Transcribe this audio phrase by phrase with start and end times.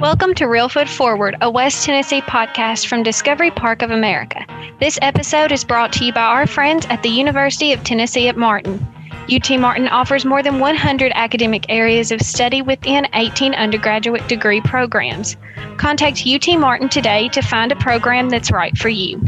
[0.00, 4.46] Welcome to Reelfoot Forward, a West Tennessee podcast from Discovery Park of America.
[4.78, 8.36] This episode is brought to you by our friends at the University of Tennessee at
[8.36, 8.86] Martin.
[9.28, 15.36] UT Martin offers more than 100 academic areas of study within 18 undergraduate degree programs.
[15.78, 19.20] Contact UT Martin today to find a program that's right for you.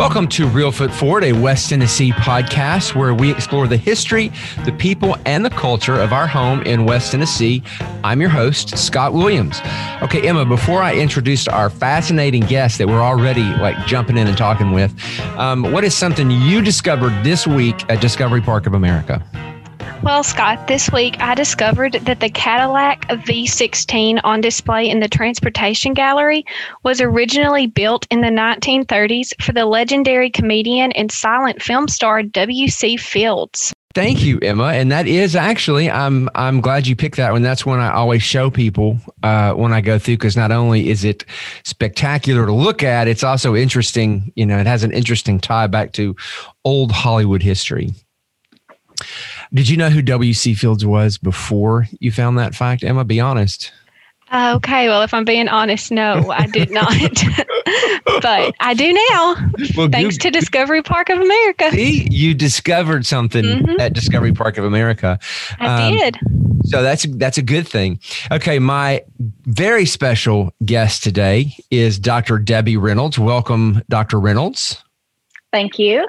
[0.00, 4.32] Welcome to Reelfoot Forward, a West Tennessee podcast where we explore the history,
[4.64, 7.62] the people, and the culture of our home in West Tennessee.
[8.02, 9.60] I'm your host, Scott Williams.
[10.00, 14.38] Okay, Emma, before I introduce our fascinating guest that we're already like jumping in and
[14.38, 14.98] talking with,
[15.36, 19.22] um, what is something you discovered this week at Discovery Park of America?
[20.02, 25.92] Well, Scott, this week I discovered that the Cadillac V16 on display in the Transportation
[25.92, 26.44] Gallery
[26.84, 32.96] was originally built in the 1930s for the legendary comedian and silent film star W.C.
[32.96, 33.74] Fields.
[33.92, 34.66] Thank you, Emma.
[34.66, 37.42] And that is actually, I'm I'm glad you picked that one.
[37.42, 41.02] That's one I always show people uh, when I go through because not only is
[41.02, 41.24] it
[41.64, 44.32] spectacular to look at, it's also interesting.
[44.36, 46.14] You know, it has an interesting tie back to
[46.64, 47.92] old Hollywood history.
[49.52, 50.54] Did you know who W.C.
[50.54, 53.04] Fields was before you found that fact, Emma?
[53.04, 53.72] Be honest.
[54.30, 56.92] Uh, okay, well, if I'm being honest, no, I did not.
[58.22, 59.36] but I do now,
[59.76, 61.70] well, thanks you, to Discovery Park of America.
[61.72, 63.80] See, you discovered something mm-hmm.
[63.80, 65.18] at Discovery Park of America.
[65.58, 66.18] I um, did.
[66.64, 67.98] So that's that's a good thing.
[68.30, 69.02] Okay, my
[69.46, 72.38] very special guest today is Dr.
[72.38, 73.18] Debbie Reynolds.
[73.18, 74.20] Welcome, Dr.
[74.20, 74.84] Reynolds.
[75.52, 76.08] Thank you.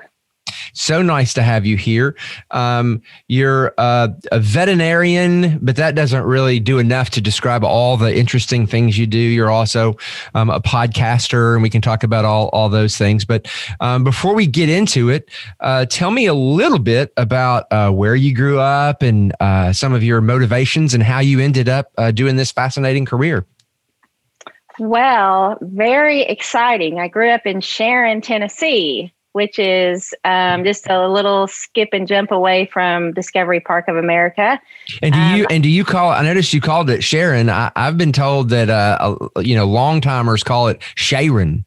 [0.73, 2.15] So nice to have you here.
[2.51, 8.67] Um, you're a veterinarian, but that doesn't really do enough to describe all the interesting
[8.67, 9.17] things you do.
[9.17, 9.97] You're also
[10.33, 13.25] um, a podcaster, and we can talk about all, all those things.
[13.25, 13.47] But
[13.79, 18.15] um, before we get into it, uh, tell me a little bit about uh, where
[18.15, 22.11] you grew up and uh, some of your motivations and how you ended up uh,
[22.11, 23.45] doing this fascinating career.
[24.79, 26.99] Well, very exciting.
[26.99, 32.31] I grew up in Sharon, Tennessee which is um, just a little skip and jump
[32.31, 34.59] away from Discovery Park of America.
[35.01, 36.11] And do you um, and do you call?
[36.11, 37.49] I noticed you called it Sharon.
[37.49, 41.65] I, have been told that uh, you know long timers call it Sharon.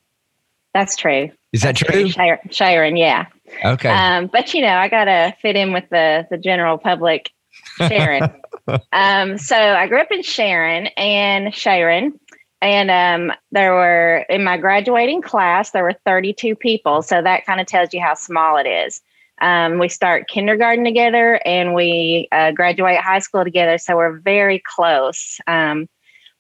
[0.73, 1.31] That's true.
[1.53, 2.11] Is that true?
[2.11, 2.37] true?
[2.51, 3.27] Sharon, yeah.
[3.65, 3.89] Okay.
[3.89, 7.31] Um, but you know, I gotta fit in with the the general public.
[7.77, 8.31] Sharon.
[8.93, 12.19] um, so I grew up in Sharon and Sharon,
[12.65, 17.03] and um, there were in my graduating class there were 32 people.
[17.03, 19.03] So that kind of tells you how small it is.
[19.43, 23.77] Um, we start kindergarten together and we uh, graduate high school together.
[23.77, 25.39] So we're very close.
[25.47, 25.89] Um,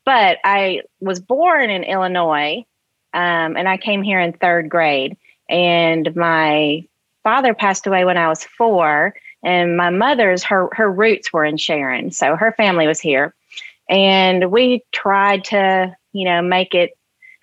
[0.06, 2.64] but i was born in illinois
[3.14, 5.16] um, and i came here in third grade.
[5.50, 6.86] And my
[7.22, 11.58] father passed away when i was four and my mother's her her roots were in
[11.58, 12.12] sharon.
[12.12, 13.34] So her family was here.
[13.90, 16.96] And we tried to you know, make it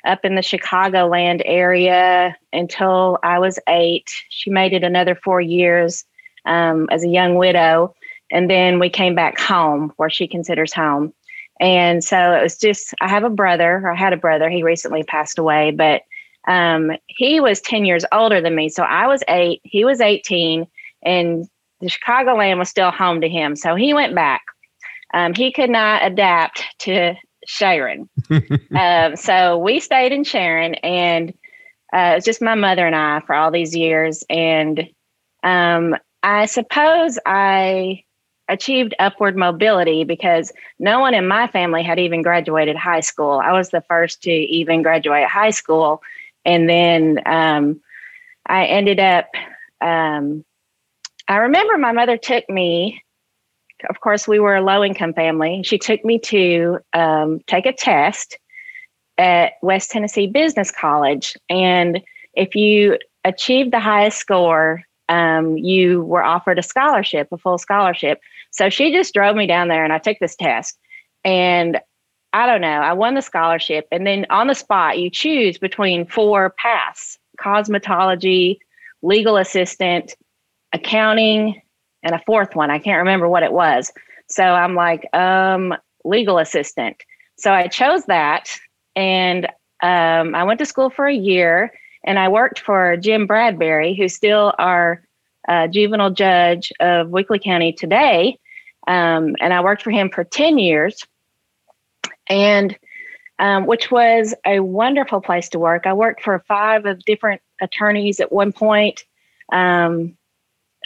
[0.05, 4.09] up in the Chicagoland area until I was eight.
[4.29, 6.03] She made it another four years
[6.45, 7.93] um, as a young widow.
[8.31, 11.13] And then we came back home where she considers home.
[11.59, 14.49] And so it was just, I have a brother, I had a brother.
[14.49, 16.01] He recently passed away, but
[16.47, 18.69] um, he was 10 years older than me.
[18.69, 20.65] So I was eight, he was 18,
[21.03, 21.45] and
[21.81, 23.55] the Chicagoland was still home to him.
[23.55, 24.41] So he went back.
[25.13, 27.15] Um, he could not adapt to
[27.51, 28.09] Sharon.
[28.75, 31.31] um, so we stayed in Sharon, and
[31.93, 34.23] uh, it was just my mother and I for all these years.
[34.29, 34.87] And
[35.43, 38.03] um, I suppose I
[38.47, 43.41] achieved upward mobility because no one in my family had even graduated high school.
[43.43, 46.01] I was the first to even graduate high school.
[46.45, 47.81] And then um,
[48.45, 49.27] I ended up,
[49.81, 50.45] um,
[51.27, 53.03] I remember my mother took me
[53.89, 55.61] of course, we were a low income family.
[55.63, 58.37] She took me to um, take a test
[59.17, 61.35] at West Tennessee Business College.
[61.49, 62.01] And
[62.33, 68.19] if you achieved the highest score, um, you were offered a scholarship, a full scholarship.
[68.51, 70.77] So she just drove me down there and I took this test.
[71.23, 71.79] And
[72.33, 73.87] I don't know, I won the scholarship.
[73.91, 78.57] And then on the spot, you choose between four paths cosmetology,
[79.01, 80.15] legal assistant,
[80.73, 81.61] accounting,
[82.03, 82.71] and a fourth one.
[82.71, 83.91] I can't remember what it was.
[84.27, 86.97] So I'm like, um, legal assistant.
[87.37, 88.49] So I chose that
[88.95, 89.45] and
[89.81, 91.71] um, I went to school for a year
[92.03, 95.03] and I worked for Jim Bradbury, who's still our
[95.47, 98.39] uh, juvenile judge of Weakley County today.
[98.87, 101.05] Um, and I worked for him for 10 years,
[102.27, 102.77] and
[103.37, 105.85] um, which was a wonderful place to work.
[105.85, 109.03] I worked for five of different attorneys at one point,
[109.51, 110.17] um,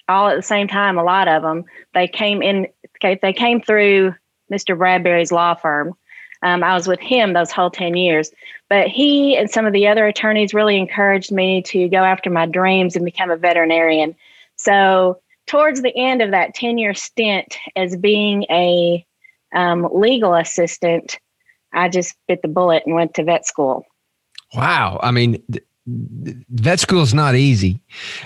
[0.07, 0.97] all at the same time.
[0.97, 2.67] A lot of them they came in.
[3.01, 4.13] They came through
[4.51, 4.77] Mr.
[4.77, 5.93] Bradbury's law firm.
[6.43, 8.31] Um, I was with him those whole ten years,
[8.69, 12.45] but he and some of the other attorneys really encouraged me to go after my
[12.45, 14.15] dreams and become a veterinarian.
[14.55, 19.05] So towards the end of that ten year stint as being a
[19.53, 21.17] um, legal assistant,
[21.73, 23.85] I just bit the bullet and went to vet school.
[24.53, 24.99] Wow.
[25.01, 25.41] I mean,
[25.87, 27.79] vet school is not easy.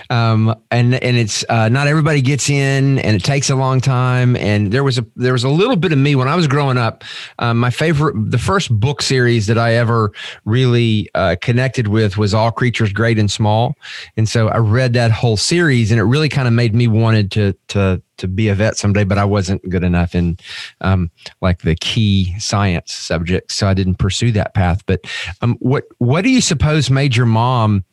[0.08, 4.34] Um, and and it's uh, not everybody gets in and it takes a long time.
[4.36, 6.78] And there was a there was a little bit of me when i was growing
[6.78, 7.04] up.
[7.38, 10.12] Um, my favorite the first book series that i ever
[10.44, 13.74] really uh, connected with was all creatures great and small.
[14.16, 17.30] And so i read that whole series and it really kind of made me wanted
[17.32, 20.38] to to to be a vet someday, but I wasn't good enough in
[20.80, 24.84] um, like the key science subjects, so I didn't pursue that path.
[24.86, 25.00] But
[25.42, 27.84] um, what what do you suppose made your mom?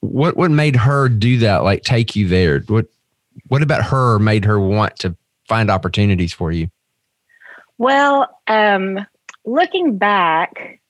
[0.00, 1.64] What what made her do that?
[1.64, 2.60] Like take you there?
[2.66, 2.86] What
[3.48, 5.16] what about her made her want to
[5.46, 6.68] find opportunities for you?
[7.78, 9.06] Well, um,
[9.44, 10.80] looking back,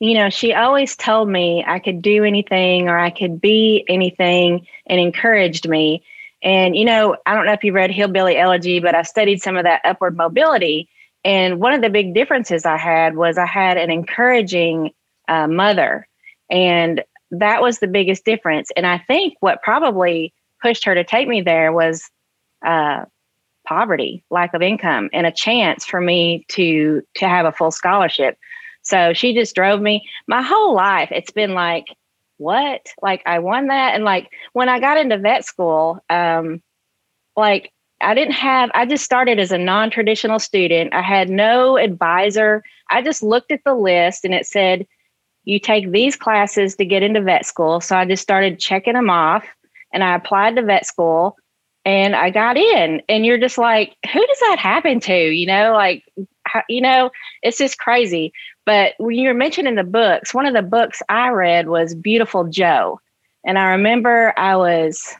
[0.00, 4.66] you know, she always told me I could do anything or I could be anything
[4.86, 6.02] and encouraged me.
[6.42, 9.56] And, you know, I don't know if you read Hillbilly Elegy, but I studied some
[9.56, 10.88] of that upward mobility.
[11.24, 14.92] And one of the big differences I had was I had an encouraging
[15.28, 16.06] uh, mother.
[16.50, 17.02] And
[17.32, 18.70] that was the biggest difference.
[18.76, 22.08] And I think what probably pushed her to take me there was
[22.64, 23.04] uh,
[23.66, 28.38] poverty, lack of income, and a chance for me to to have a full scholarship.
[28.82, 31.08] So she just drove me my whole life.
[31.10, 31.86] It's been like
[32.38, 32.86] what?
[33.02, 33.94] Like I won that.
[33.94, 36.62] And like when I got into vet school, um,
[37.36, 40.92] like I didn't have, I just started as a non traditional student.
[40.94, 42.62] I had no advisor.
[42.90, 44.86] I just looked at the list and it said,
[45.44, 47.80] you take these classes to get into vet school.
[47.80, 49.46] So I just started checking them off
[49.92, 51.36] and I applied to vet school
[51.84, 53.00] and I got in.
[53.08, 55.14] And you're just like, who does that happen to?
[55.14, 56.02] You know, like,
[56.68, 57.10] you know,
[57.42, 58.32] it's just crazy.
[58.66, 62.44] But when you were mentioning the books, one of the books I read was Beautiful
[62.44, 63.00] Joe.
[63.44, 65.14] And I remember I was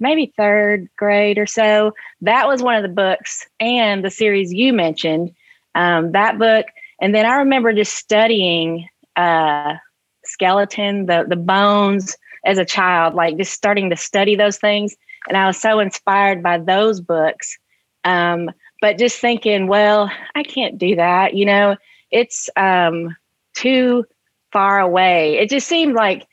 [0.00, 1.94] maybe third grade or so.
[2.22, 5.32] That was one of the books and the series you mentioned,
[5.76, 6.66] um, that book.
[7.00, 9.74] And then I remember just studying uh,
[10.24, 14.96] skeleton, the, the bones as a child, like just starting to study those things.
[15.28, 17.58] And I was so inspired by those books.
[18.02, 21.76] Um, but just thinking, well, I can't do that, you know
[22.10, 23.16] it's um,
[23.54, 24.04] too
[24.52, 25.38] far away.
[25.38, 26.26] It just seemed like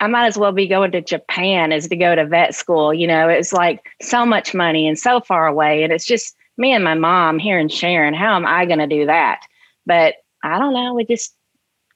[0.00, 2.92] I might as well be going to Japan as to go to vet school.
[2.92, 5.82] You know, it's like so much money and so far away.
[5.82, 8.14] And it's just me and my mom here in Sharon.
[8.14, 9.40] How am I going to do that?
[9.86, 10.94] But I don't know.
[10.94, 11.34] We just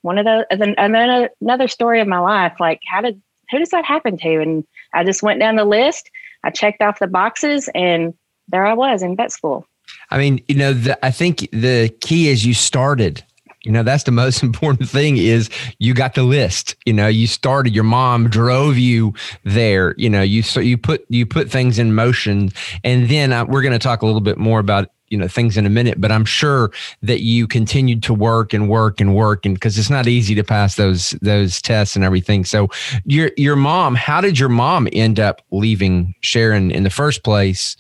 [0.02, 2.54] one of those, and then another story of my life.
[2.58, 3.20] Like, how did,
[3.50, 4.40] who does that happen to?
[4.40, 4.64] And
[4.94, 6.10] I just went down the list.
[6.42, 8.14] I checked off the boxes and
[8.48, 9.66] there I was in vet school.
[10.10, 13.24] I mean, you know, the, I think the key is you started.
[13.62, 16.76] You know, that's the most important thing is you got the list.
[16.86, 17.74] You know, you started.
[17.74, 19.14] Your mom drove you
[19.44, 19.94] there.
[19.96, 22.50] You know, you so you put you put things in motion,
[22.84, 25.56] and then uh, we're going to talk a little bit more about you know things
[25.56, 26.70] in a minute but i'm sure
[27.02, 30.44] that you continued to work and work and work and because it's not easy to
[30.44, 32.68] pass those those tests and everything so
[33.04, 37.76] your your mom how did your mom end up leaving sharon in the first place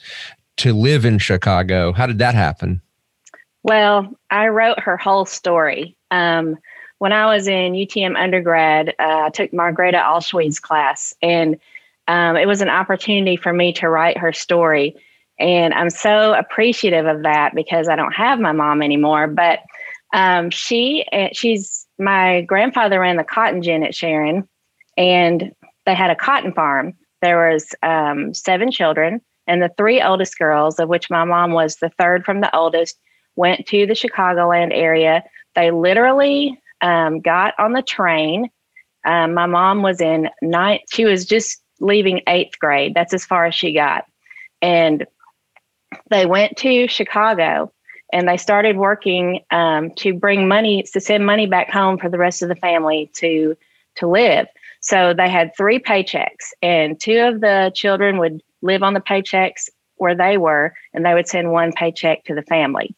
[0.60, 1.92] to live in Chicago.
[1.92, 2.82] How did that happen?
[3.62, 5.96] Well, I wrote her whole story.
[6.10, 6.56] Um,
[6.98, 11.58] when I was in UTM undergrad, uh, I took Margreta Allschwed's class, and
[12.08, 14.94] um, it was an opportunity for me to write her story.
[15.38, 19.26] And I'm so appreciative of that because I don't have my mom anymore.
[19.26, 19.60] But
[20.12, 24.46] um, she, eh, she's my grandfather ran the cotton gin at Sharon,
[24.98, 25.54] and
[25.86, 26.94] they had a cotton farm.
[27.22, 31.76] There was um, seven children, and the three oldest girls, of which my mom was
[31.76, 32.96] the third from the oldest,
[33.34, 35.24] went to the Chicagoland area.
[35.56, 38.48] They literally um, got on the train.
[39.04, 42.94] Um, my mom was in ninth, she was just leaving eighth grade.
[42.94, 44.04] That's as far as she got.
[44.62, 45.04] And
[46.10, 47.72] they went to Chicago
[48.12, 52.18] and they started working um, to bring money to send money back home for the
[52.18, 53.56] rest of the family to
[53.96, 54.46] to live.
[54.80, 59.68] So they had three paychecks, and two of the children would live on the paychecks
[59.96, 62.94] where they were, and they would send one paycheck to the family.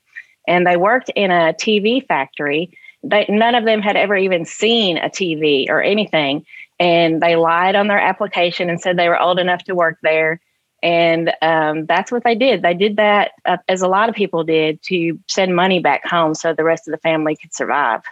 [0.47, 2.77] And they worked in a TV factory.
[3.03, 6.45] They, none of them had ever even seen a TV or anything.
[6.79, 10.41] And they lied on their application and said they were old enough to work there.
[10.83, 12.63] And um, that's what they did.
[12.63, 16.35] They did that, uh, as a lot of people did, to send money back home
[16.35, 18.03] so the rest of the family could survive.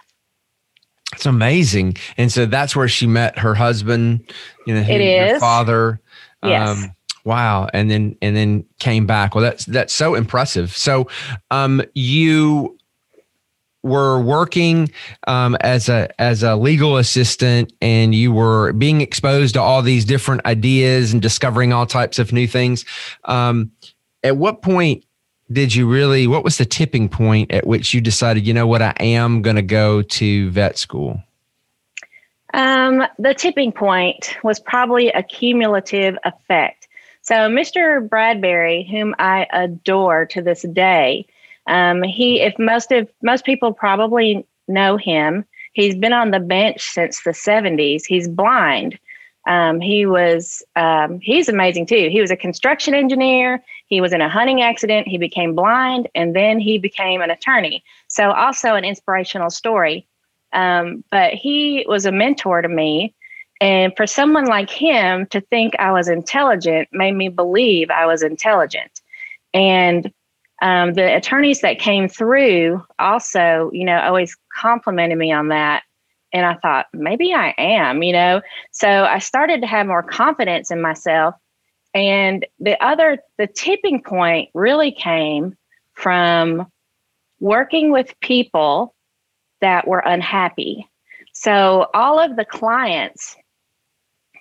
[1.13, 1.97] It's amazing.
[2.17, 4.31] And so that's where she met her husband,
[4.65, 5.39] you know, It is.
[5.39, 5.99] father.
[6.41, 6.87] Um, Yes.
[7.23, 7.69] Wow.
[7.73, 9.35] And then and then came back.
[9.35, 10.75] Well, that's that's so impressive.
[10.75, 11.07] So
[11.49, 12.77] um you
[13.83, 14.91] were working
[15.27, 20.05] um, as a as a legal assistant and you were being exposed to all these
[20.05, 22.85] different ideas and discovering all types of new things.
[23.25, 23.71] Um,
[24.23, 25.03] at what point
[25.51, 28.81] did you really what was the tipping point at which you decided, you know what,
[28.81, 31.21] I am gonna go to vet school?
[32.53, 36.80] Um, the tipping point was probably a cumulative effect.
[37.31, 38.09] So, Mr.
[38.09, 41.25] Bradbury, whom I adore to this day,
[41.65, 46.81] um, he, if most of most people probably know him, he's been on the bench
[46.81, 48.01] since the 70s.
[48.05, 48.99] He's blind.
[49.47, 52.09] Um, he was, um, he's amazing too.
[52.11, 53.63] He was a construction engineer.
[53.87, 55.07] He was in a hunting accident.
[55.07, 57.81] He became blind and then he became an attorney.
[58.09, 60.05] So, also an inspirational story.
[60.51, 63.15] Um, but he was a mentor to me.
[63.61, 68.23] And for someone like him to think I was intelligent made me believe I was
[68.23, 69.01] intelligent.
[69.53, 70.11] And
[70.63, 75.83] um, the attorneys that came through also, you know, always complimented me on that.
[76.33, 78.41] And I thought, maybe I am, you know.
[78.71, 81.35] So I started to have more confidence in myself.
[81.93, 85.55] And the other, the tipping point really came
[85.93, 86.67] from
[87.39, 88.95] working with people
[89.59, 90.87] that were unhappy.
[91.33, 93.35] So all of the clients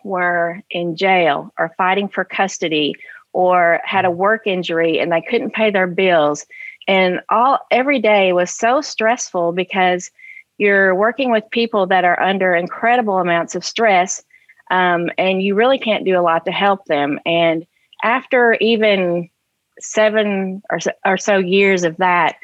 [0.05, 2.95] were in jail or fighting for custody
[3.33, 6.47] or had a work injury and they couldn't pay their bills
[6.89, 10.11] and all every day was so stressful because
[10.59, 14.23] you're working with people that are under incredible amounts of stress
[14.71, 17.67] um, and you really can't do a lot to help them and
[18.03, 19.29] after even
[19.79, 22.37] seven or so, or so years of that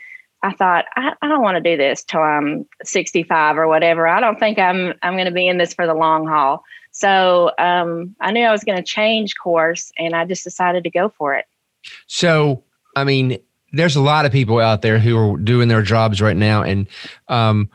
[0.43, 4.07] I thought I, I don't want to do this till I'm 65 or whatever.
[4.07, 6.63] I don't think I'm I'm going to be in this for the long haul.
[6.97, 10.91] So um, I knew I was going to change course, and I just decided to
[10.91, 11.45] go for it.
[12.07, 12.65] So,
[12.97, 13.37] I mean,
[13.75, 16.89] there's a lot of people out there who are doing their jobs right now and
[17.29, 17.69] um,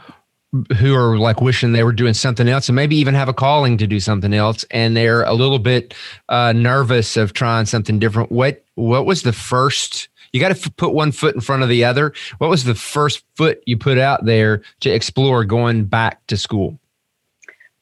[0.75, 3.77] who are like wishing they were doing something else and maybe even have a calling
[3.77, 4.65] to do something else.
[4.71, 5.93] And they're a little bit
[6.29, 8.31] uh, nervous of trying something different.
[8.31, 11.69] What, what was the first, you got to f- put one foot in front of
[11.69, 12.11] the other.
[12.39, 16.79] What was the first foot you put out there to explore going back to school?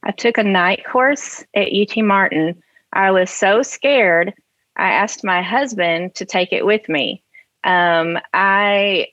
[0.04, 2.62] I took a night course at UT Martin.
[2.94, 4.34] I was so scared.
[4.78, 7.24] I asked my husband to take it with me.
[7.64, 9.08] Um, I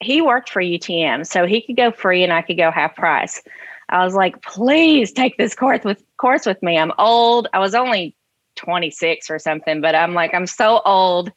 [0.00, 3.40] he worked for UTM, so he could go free and I could go half price.
[3.88, 6.78] I was like, please take this course with course with me.
[6.78, 7.46] I'm old.
[7.52, 8.16] I was only
[8.56, 11.30] 26 or something, but I'm like, I'm so old.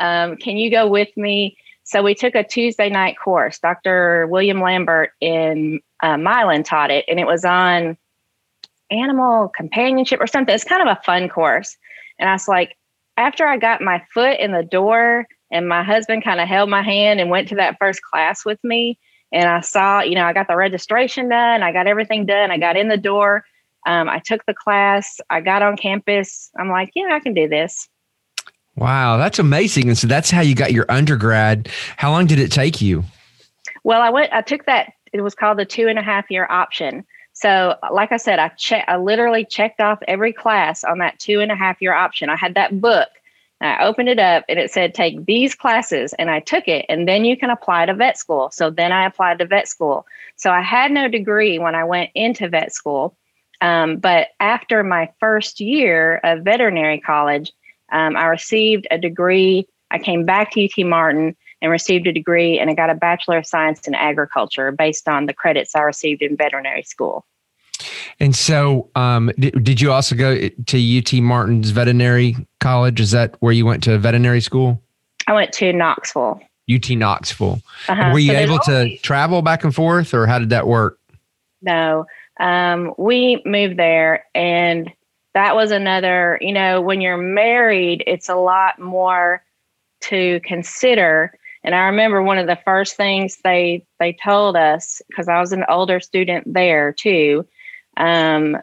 [0.00, 1.56] Um, can you go with me?
[1.84, 3.58] So we took a Tuesday night course.
[3.58, 4.26] Dr.
[4.26, 7.96] William Lambert in uh, Milan taught it, and it was on
[8.90, 10.54] animal companionship or something.
[10.54, 11.76] It's kind of a fun course.
[12.18, 12.76] And I was like,
[13.16, 16.82] after I got my foot in the door and my husband kind of held my
[16.82, 18.98] hand and went to that first class with me,
[19.32, 22.58] and I saw, you know, I got the registration done, I got everything done, I
[22.58, 23.44] got in the door,
[23.86, 26.50] um, I took the class, I got on campus.
[26.58, 27.88] I'm like, yeah, I can do this.
[28.76, 29.88] Wow, that's amazing.
[29.88, 31.68] And so that's how you got your undergrad.
[31.96, 33.04] How long did it take you?
[33.84, 36.46] Well, I went, I took that, it was called the two and a half year
[36.50, 37.04] option.
[37.40, 41.40] So, like I said, I check, I literally checked off every class on that two
[41.40, 42.28] and a half year option.
[42.28, 43.08] I had that book.
[43.62, 46.12] I opened it up and it said, take these classes.
[46.18, 46.84] And I took it.
[46.90, 48.50] And then you can apply to vet school.
[48.52, 50.04] So then I applied to vet school.
[50.36, 53.16] So I had no degree when I went into vet school.
[53.62, 57.52] Um, but after my first year of veterinary college,
[57.90, 59.66] um, I received a degree.
[59.90, 63.38] I came back to UT Martin and received a degree, and I got a Bachelor
[63.38, 67.26] of Science in Agriculture based on the credits I received in veterinary school.
[68.18, 70.36] And so, um, did, did you also go
[70.66, 73.00] to UT Martin's Veterinary College?
[73.00, 74.82] Is that where you went to veterinary school?
[75.26, 76.40] I went to Knoxville.
[76.70, 77.60] UT Knoxville.
[77.88, 78.10] Uh-huh.
[78.12, 80.98] Were you So able to only- travel back and forth, or how did that work?
[81.62, 82.06] No,
[82.38, 84.90] um, we moved there, and
[85.34, 86.38] that was another.
[86.40, 89.42] You know, when you're married, it's a lot more
[90.02, 91.32] to consider.
[91.62, 95.52] And I remember one of the first things they they told us because I was
[95.52, 97.46] an older student there too,
[97.96, 98.56] um,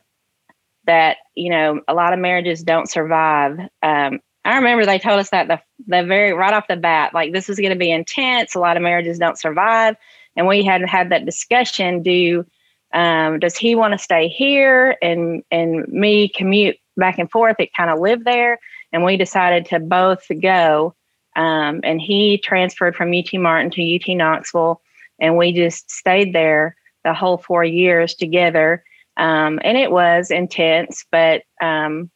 [0.86, 3.60] that you know a lot of marriages don't survive.
[3.84, 7.34] Um, I remember they told us that the the very right off the bat, like
[7.34, 8.56] this is going to be intense.
[8.56, 9.96] A lot of marriages don't survive,
[10.36, 12.01] and we had had that discussion.
[12.01, 12.46] Do
[12.94, 17.58] um, does he want to stay here and and me commute back and forth?
[17.60, 18.58] It kind of live there,
[18.92, 20.96] and we decided to both go.
[21.38, 24.82] Um, and he transferred from UT Martin to UT Knoxville,
[25.20, 28.84] and we just stayed there the whole four years together.
[29.15, 32.12] Um, and it was intense, but um,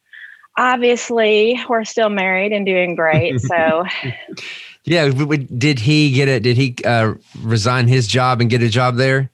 [0.58, 3.40] obviously we're still married and doing great.
[3.42, 3.86] So,
[4.84, 6.44] yeah, did he get it?
[6.44, 9.30] Did he uh, resign his job and get a job there?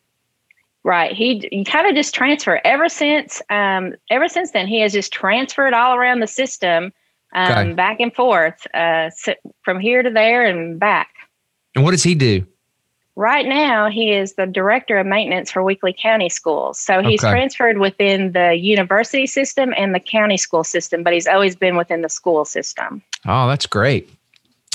[0.83, 1.13] Right.
[1.13, 3.41] He, he kind of just transferred ever since.
[3.49, 6.93] Um, ever since then, he has just transferred all around the system,
[7.37, 7.73] um, okay.
[7.73, 9.09] back and forth, uh,
[9.61, 11.09] from here to there and back.
[11.75, 12.45] And what does he do?
[13.15, 16.79] Right now, he is the director of maintenance for Weakley County Schools.
[16.79, 17.31] So he's okay.
[17.31, 22.01] transferred within the university system and the county school system, but he's always been within
[22.01, 23.01] the school system.
[23.25, 24.09] Oh, that's great.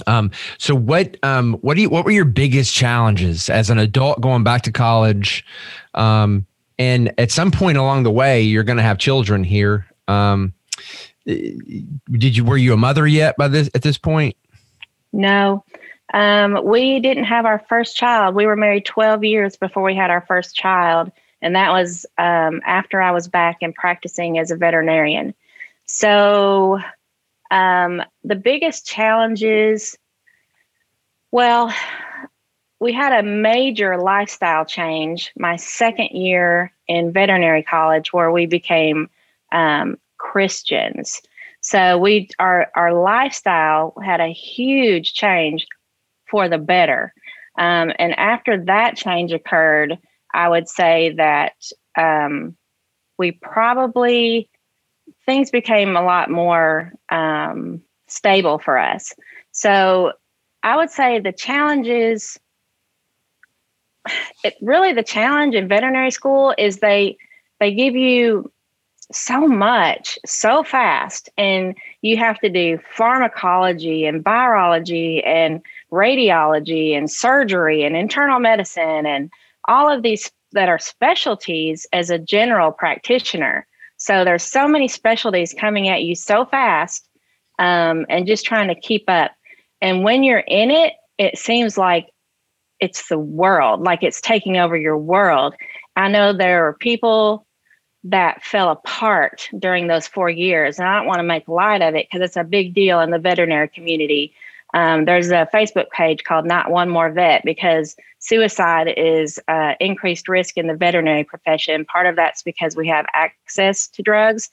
[0.06, 4.20] Um, so what um, what do you what were your biggest challenges as an adult
[4.20, 5.44] going back to college?
[5.94, 6.46] Um,
[6.78, 9.86] and at some point along the way, you're going to have children here.
[10.08, 10.52] Um,
[11.24, 14.36] did you were you a mother yet by this at this point?
[15.12, 15.64] No.
[16.12, 18.34] Um, we didn't have our first child.
[18.34, 21.10] We were married 12 years before we had our first child.
[21.40, 25.34] And that was um, after I was back and practicing as a veterinarian.
[25.86, 26.80] So
[27.50, 29.96] um, the biggest challenges,
[31.30, 31.74] well,
[32.78, 39.08] we had a major lifestyle change my second year in veterinary college where we became
[39.52, 41.20] um, Christians.
[41.60, 45.66] So we our our lifestyle had a huge change
[46.30, 47.12] for the better.
[47.58, 49.98] Um, and after that change occurred,
[50.32, 51.54] I would say that
[51.98, 52.56] um,
[53.18, 54.48] we probably
[55.26, 59.12] things became a lot more um, stable for us.
[59.50, 60.12] So
[60.62, 62.38] I would say the challenges.
[64.42, 67.16] It really the challenge in veterinary school is they
[67.60, 68.51] they give you
[69.10, 77.10] so much so fast and you have to do pharmacology and virology and radiology and
[77.10, 79.30] surgery and internal medicine and
[79.68, 83.66] all of these that are specialties as a general practitioner.
[83.96, 87.08] So there's so many specialties coming at you so fast
[87.58, 89.32] um, and just trying to keep up.
[89.80, 92.08] And when you're in it, it seems like
[92.80, 95.54] it's the world, like it's taking over your world.
[95.96, 97.46] I know there are people
[98.04, 101.94] that fell apart during those four years, and I don't want to make light of
[101.94, 104.34] it because it's a big deal in the veterinary community.
[104.74, 110.28] Um, there's a Facebook page called Not One More Vet because suicide is uh, increased
[110.28, 111.84] risk in the veterinary profession.
[111.84, 114.48] Part of that's because we have access to drugs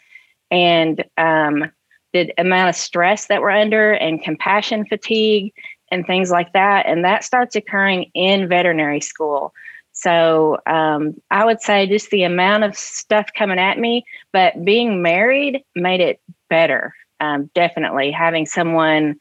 [0.51, 1.71] and um,
[2.13, 5.53] the amount of stress that we're under and compassion fatigue
[5.91, 6.85] and things like that.
[6.85, 9.53] And that starts occurring in veterinary school.
[9.99, 15.01] So um, I would say just the amount of stuff coming at me, but being
[15.01, 16.93] married made it better.
[17.19, 19.19] Um, definitely having someone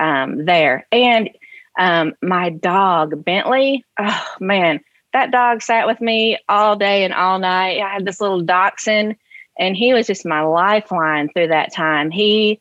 [0.00, 0.88] um, there.
[0.90, 1.30] And
[1.78, 4.80] um, my dog, Bentley, oh man,
[5.12, 7.80] that dog sat with me all day and all night.
[7.80, 9.14] I had this little dachshund,
[9.56, 12.10] and he was just my lifeline through that time.
[12.10, 12.60] He,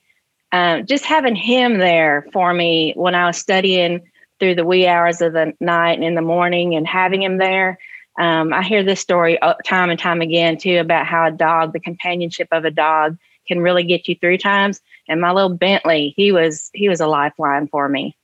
[0.51, 4.03] um, just having him there for me when I was studying
[4.39, 7.77] through the wee hours of the night and in the morning, and having him there.
[8.17, 11.73] Um, I hear this story uh, time and time again too about how a dog,
[11.73, 13.17] the companionship of a dog,
[13.47, 14.79] can really get you through times.
[15.07, 18.15] And my little Bentley, he was he was a lifeline for me.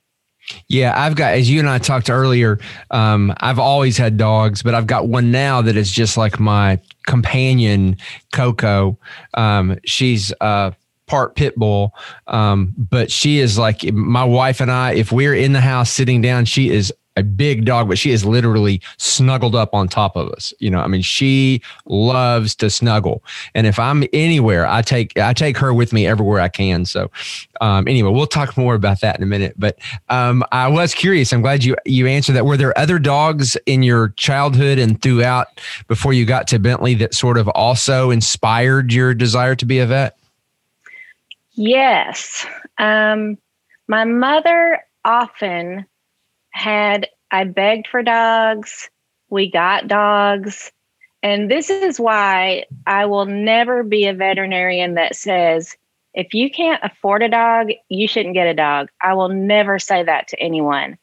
[0.68, 2.58] Yeah, I've got as you and I talked earlier.
[2.90, 6.80] Um, I've always had dogs, but I've got one now that is just like my
[7.06, 7.96] companion,
[8.32, 8.98] Coco.
[9.34, 10.72] Um, she's uh,
[11.12, 11.94] part pit bull,
[12.28, 14.94] um, but she is like my wife and I.
[14.94, 18.24] If we're in the house sitting down, she is a big dog, but she is
[18.24, 20.54] literally snuggled up on top of us.
[20.58, 23.22] You know, I mean, she loves to snuggle.
[23.54, 26.86] And if I'm anywhere, I take I take her with me everywhere I can.
[26.86, 27.10] So
[27.60, 29.52] um, anyway, we'll talk more about that in a minute.
[29.58, 31.30] But um, I was curious.
[31.30, 32.46] I'm glad you you answered that.
[32.46, 35.48] Were there other dogs in your childhood and throughout
[35.88, 39.86] before you got to Bentley that sort of also inspired your desire to be a
[39.86, 40.16] vet?
[41.64, 42.44] Yes.
[42.76, 43.38] Um,
[43.86, 45.86] my mother often
[46.50, 48.90] had I begged for dogs,
[49.30, 50.72] we got dogs.
[51.22, 55.76] And this is why I will never be a veterinarian that says,
[56.14, 58.88] if you can't afford a dog, you shouldn't get a dog.
[59.00, 60.98] I will never say that to anyone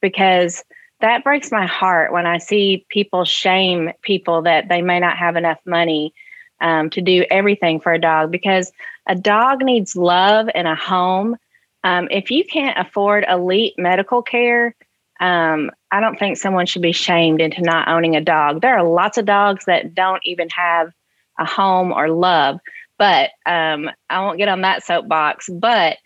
[0.00, 0.62] because
[1.00, 5.34] that breaks my heart when I see people shame people that they may not have
[5.34, 6.14] enough money
[6.60, 8.70] um, to do everything for a dog because
[9.06, 11.36] a dog needs love and a home.
[11.82, 14.74] Um, if you can't afford elite medical care,
[15.20, 18.60] um, I don't think someone should be shamed into not owning a dog.
[18.60, 20.90] There are lots of dogs that don't even have
[21.38, 22.58] a home or love,
[22.98, 25.48] but um, I won't get on that soapbox.
[25.50, 25.98] But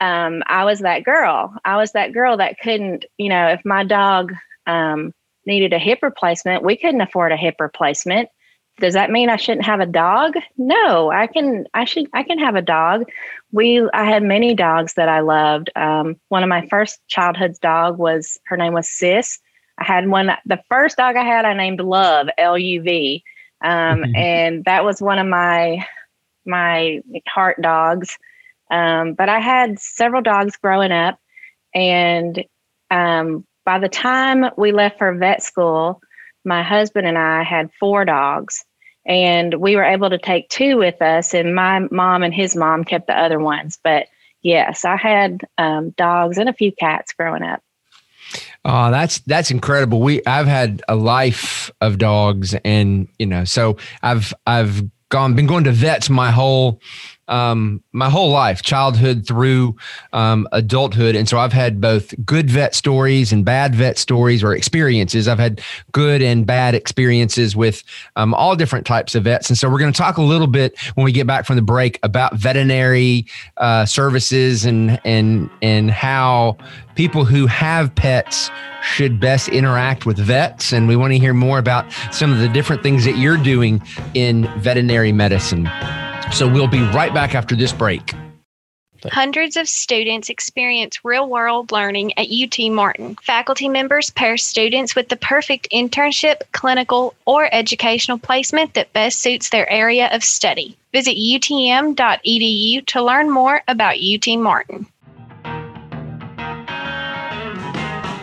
[0.00, 1.54] um, I was that girl.
[1.64, 4.32] I was that girl that couldn't, you know, if my dog
[4.66, 5.12] um,
[5.46, 6.64] needed a hip replacement.
[6.64, 8.28] We couldn't afford a hip replacement.
[8.80, 10.34] Does that mean I shouldn't have a dog?
[10.56, 11.66] No, I can.
[11.74, 12.08] I should.
[12.12, 13.04] I can have a dog.
[13.52, 13.88] We.
[13.94, 15.70] I had many dogs that I loved.
[15.76, 19.38] Um, one of my first childhood's dog was her name was Sis.
[19.78, 20.30] I had one.
[20.44, 23.22] The first dog I had, I named Love L U V,
[23.62, 24.16] um, mm-hmm.
[24.16, 25.86] and that was one of my
[26.44, 28.18] my heart dogs.
[28.72, 31.20] Um, but I had several dogs growing up,
[31.74, 32.44] and
[32.90, 36.00] um, by the time we left for vet school,
[36.44, 38.64] my husband and I had four dogs,
[39.06, 42.84] and we were able to take two with us, and my mom and his mom
[42.84, 43.78] kept the other ones.
[43.82, 44.06] But
[44.42, 47.62] yes, I had um, dogs and a few cats growing up.
[48.64, 50.00] Oh, that's that's incredible.
[50.00, 55.46] We I've had a life of dogs, and you know, so I've I've gone been
[55.46, 56.80] going to vets my whole
[57.28, 59.76] um, my whole life, childhood through
[60.12, 61.16] um, adulthood.
[61.16, 65.28] And so I've had both good vet stories and bad vet stories or experiences.
[65.28, 65.60] I've had
[65.92, 67.82] good and bad experiences with
[68.16, 69.48] um, all different types of vets.
[69.48, 71.62] And so we're going to talk a little bit when we get back from the
[71.62, 76.56] break about veterinary uh, services and, and, and how
[76.94, 78.50] people who have pets
[78.82, 80.72] should best interact with vets.
[80.72, 83.82] And we want to hear more about some of the different things that you're doing
[84.14, 85.68] in veterinary medicine.
[86.32, 88.14] So we'll be right back after this break.
[89.10, 93.16] Hundreds of students experience real world learning at UT Martin.
[93.16, 99.50] Faculty members pair students with the perfect internship, clinical, or educational placement that best suits
[99.50, 100.76] their area of study.
[100.92, 104.86] Visit utm.edu to learn more about UT Martin.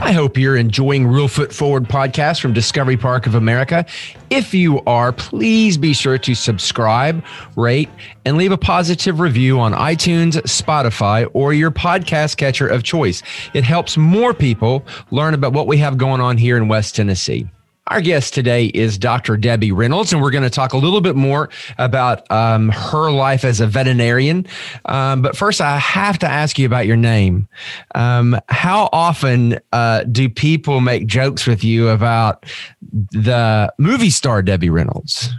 [0.02, 3.86] I hope you're enjoying Reelfoot Forward podcast from Discovery Park of America.
[4.32, 7.24] If you are, please be sure to subscribe,
[7.56, 7.88] rate,
[8.26, 13.22] and leave a positive review on iTunes, Spotify, or your podcast catcher of choice.
[13.54, 17.48] It helps more people learn about what we have going on here in West Tennessee.
[17.92, 19.36] Our guest today is Dr.
[19.36, 23.44] Debbie Reynolds, and we're going to talk a little bit more about um, her life
[23.44, 24.48] as a veterinarian.
[24.86, 27.50] Um, but first, I have to ask you about your name.
[27.94, 32.46] Um, how often uh, do people make jokes with you about
[33.12, 35.30] the movie star Debbie Reynolds?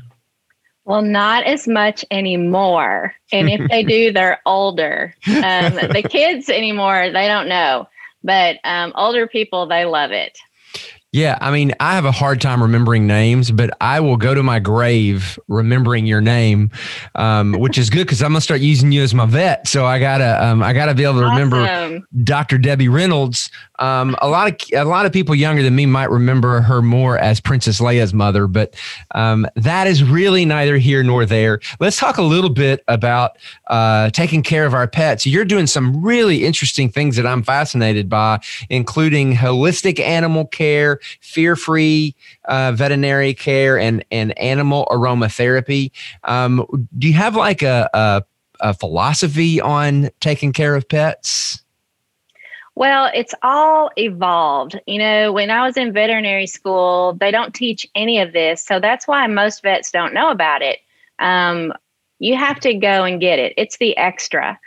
[0.84, 3.14] Well, not as much anymore.
[3.32, 5.14] And if they do, they're older.
[5.26, 7.88] Um, the kids anymore, they don't know.
[8.22, 10.36] But um, older people, they love it.
[11.12, 14.42] Yeah, I mean, I have a hard time remembering names, but I will go to
[14.42, 16.70] my grave remembering your name,
[17.16, 19.68] um, which is good because I'm gonna start using you as my vet.
[19.68, 21.52] So I gotta, um, I gotta be able to awesome.
[21.52, 22.56] remember Dr.
[22.56, 23.50] Debbie Reynolds.
[23.78, 27.18] Um, a lot of a lot of people younger than me might remember her more
[27.18, 28.74] as Princess Leia's mother, but
[29.14, 31.60] um, that is really neither here nor there.
[31.78, 33.32] Let's talk a little bit about
[33.66, 35.26] uh, taking care of our pets.
[35.26, 41.56] You're doing some really interesting things that I'm fascinated by, including holistic animal care fear
[41.56, 42.14] free
[42.46, 45.90] uh, veterinary care and, and animal aromatherapy.
[46.24, 48.22] Um, do you have like a, a,
[48.60, 51.62] a philosophy on taking care of pets?
[52.74, 54.80] Well, it's all evolved.
[54.86, 58.64] You know, when I was in veterinary school, they don't teach any of this.
[58.64, 60.78] So that's why most vets don't know about it.
[61.18, 61.72] Um,
[62.18, 64.58] you have to go and get it, it's the extra.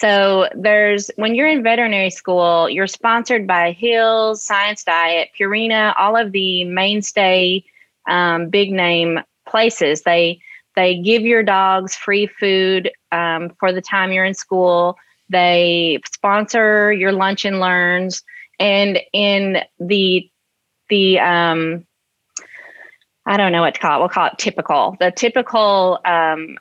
[0.00, 6.16] So there's when you're in veterinary school, you're sponsored by Hills, Science Diet, Purina, all
[6.16, 7.64] of the mainstay
[8.08, 10.02] um, big name places.
[10.02, 10.40] They
[10.76, 14.96] they give your dogs free food um, for the time you're in school.
[15.30, 18.22] They sponsor your lunch and learns,
[18.60, 20.30] and in the
[20.90, 21.84] the um,
[23.26, 23.98] I don't know what to call it.
[23.98, 24.96] We'll call it typical.
[25.00, 26.56] The typical um,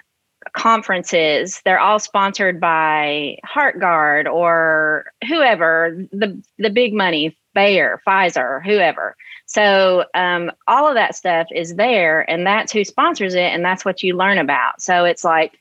[0.58, 9.15] conferences they're all sponsored by heartgard or whoever the the big money bayer pfizer whoever.
[9.46, 13.86] So um, all of that stuff is there and that's who sponsors it and that's
[13.86, 14.82] what you learn about.
[14.82, 15.60] So it's like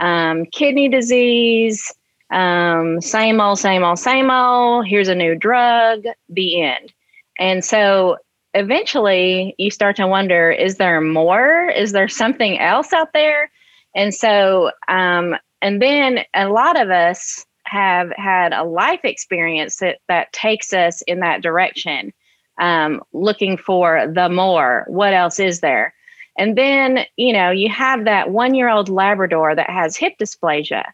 [0.00, 1.92] um, kidney disease
[2.30, 6.92] um, same old same old same old here's a new drug the end.
[7.40, 8.18] And so
[8.54, 11.68] eventually you start to wonder is there more?
[11.70, 13.50] Is there something else out there
[13.98, 19.98] and so, um, and then a lot of us have had a life experience that,
[20.06, 22.12] that takes us in that direction,
[22.60, 24.84] um, looking for the more.
[24.86, 25.92] What else is there?
[26.38, 30.84] And then, you know, you have that one year old Labrador that has hip dysplasia.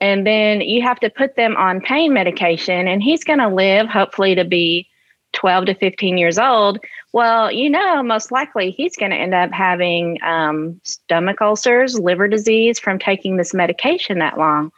[0.00, 3.88] And then you have to put them on pain medication, and he's going to live,
[3.88, 4.88] hopefully, to be
[5.32, 6.78] 12 to 15 years old
[7.12, 12.26] well, you know, most likely he's going to end up having um, stomach ulcers, liver
[12.26, 14.72] disease from taking this medication that long.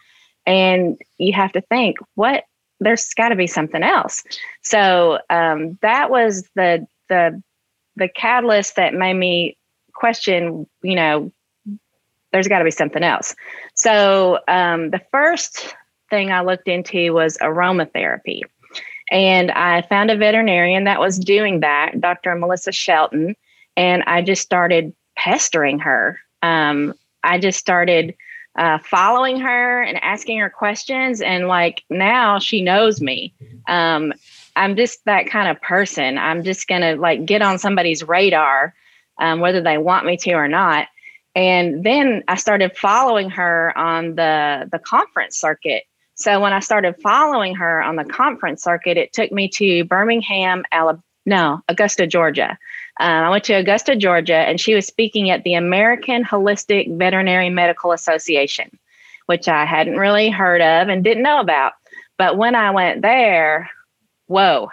[0.44, 2.44] And you have to think, what?
[2.80, 4.24] There's got to be something else.
[4.62, 7.40] So um, that was the the
[7.96, 9.56] the catalyst that made me
[9.94, 11.32] question, you know,
[12.32, 13.36] there's got to be something else.
[13.74, 15.76] So um, the first
[16.10, 18.42] thing I looked into was aromatherapy.
[19.10, 22.34] And I found a veterinarian that was doing that, Dr.
[22.34, 23.36] Melissa Shelton.
[23.76, 26.18] And I just started pestering her.
[26.42, 28.14] Um, I just started
[28.56, 31.20] uh, following her and asking her questions.
[31.20, 33.34] And like now she knows me.
[33.68, 34.12] Um,
[34.56, 36.18] I'm just that kind of person.
[36.18, 38.74] I'm just going to like get on somebody's radar,
[39.18, 40.88] um, whether they want me to or not.
[41.34, 45.82] And then I started following her on the, the conference circuit.
[46.16, 50.64] So when I started following her on the conference circuit, it took me to Birmingham,
[50.70, 52.58] Alabama, no, Augusta, Georgia.
[53.00, 57.48] Um, I went to Augusta, Georgia, and she was speaking at the American Holistic Veterinary
[57.50, 58.78] Medical Association,
[59.26, 61.72] which I hadn't really heard of and didn't know about.
[62.18, 63.70] But when I went there,
[64.26, 64.68] whoa,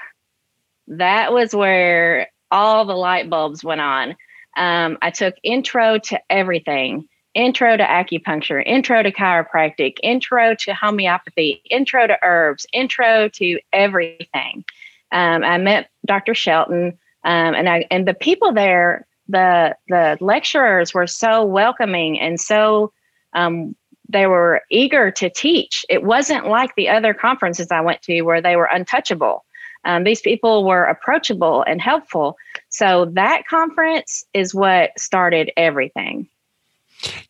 [0.88, 4.16] that was where all the light bulbs went on.
[4.58, 11.62] Um, I took intro to everything intro to acupuncture, intro to chiropractic, intro to homeopathy,
[11.70, 14.64] intro to herbs, intro to everything.
[15.12, 16.34] Um, I met Dr.
[16.34, 22.40] Shelton, um, and I and the people there, the the lecturers were so welcoming and
[22.40, 22.92] so
[23.34, 23.76] um,
[24.10, 25.86] they were eager to teach.
[25.90, 29.46] It wasn't like the other conferences I went to where they were untouchable.
[29.84, 32.38] Um, these people were approachable and helpful.
[32.70, 36.28] So that conference is what started everything.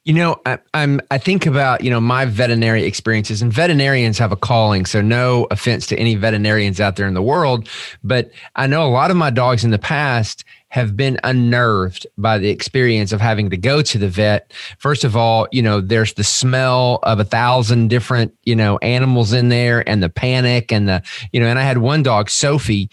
[0.03, 4.31] You know, I, am I think about you know my veterinary experiences, and veterinarians have
[4.31, 4.85] a calling.
[4.85, 7.67] So no offense to any veterinarians out there in the world,
[8.03, 12.37] but I know a lot of my dogs in the past have been unnerved by
[12.37, 14.53] the experience of having to go to the vet.
[14.77, 19.33] First of all, you know, there's the smell of a thousand different, you know, animals
[19.33, 21.03] in there and the panic and the,
[21.33, 22.89] you know, and I had one dog, Sophie,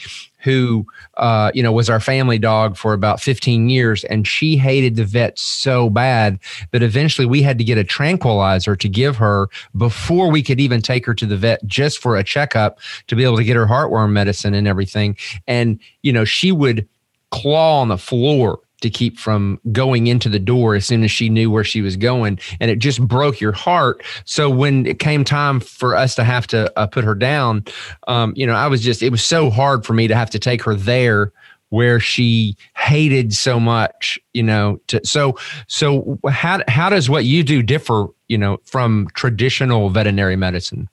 [0.49, 0.87] who
[1.19, 5.05] uh, you know was our family dog for about 15 years and she hated the
[5.05, 6.39] vet so bad
[6.71, 10.81] that eventually we had to get a tranquilizer to give her before we could even
[10.81, 13.67] take her to the vet just for a checkup to be able to get her
[13.67, 15.19] heartworm medicine and everything.
[15.47, 16.89] And you know she would
[17.31, 21.29] claw on the floor to keep from going into the door as soon as she
[21.29, 22.39] knew where she was going.
[22.61, 24.03] And it just broke your heart.
[24.25, 27.65] So when it came time for us to have to uh, put her down
[28.07, 30.39] um, you know i was just it was so hard for me to have to
[30.39, 31.33] take her there
[31.71, 35.37] where she hated so much you know to, so
[35.67, 40.89] so how how does what you do differ you know from traditional veterinary medicine?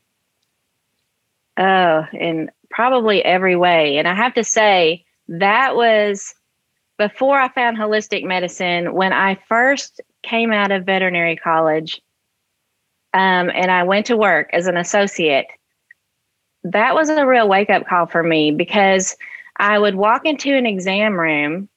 [1.58, 3.98] Oh in probably every way.
[3.98, 6.36] And i have to say that was
[6.98, 12.02] before I found holistic medicine, when I first came out of veterinary college
[13.14, 15.48] um, and I went to work as an associate,
[16.64, 19.16] that was a real wake up call for me because
[19.58, 21.70] I would walk into an exam room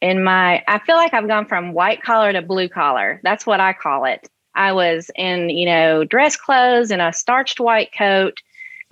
[0.00, 3.20] in my, I feel like I've gone from white collar to blue collar.
[3.22, 4.28] That's what I call it.
[4.54, 8.38] I was in, you know, dress clothes and a starched white coat